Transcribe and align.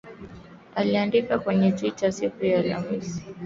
aliandika 0.75 1.39
kwenye 1.39 1.71
Twitter 1.71 2.13
siku 2.13 2.45
ya 2.45 2.59
Alhamis 2.59 3.21